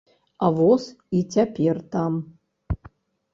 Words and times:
А 0.45 0.47
воз 0.59 0.83
і 1.17 1.19
цяпер 1.35 1.81
там. 1.97 2.17